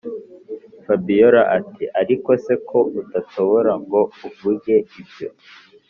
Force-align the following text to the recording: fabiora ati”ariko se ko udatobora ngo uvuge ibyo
fabiora 0.85 1.41
ati”ariko 1.57 2.29
se 2.45 2.53
ko 2.69 2.77
udatobora 3.01 3.71
ngo 3.83 4.01
uvuge 4.27 4.73
ibyo 4.99 5.29